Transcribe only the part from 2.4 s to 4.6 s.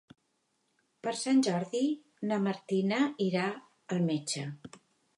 Martina irà al metge.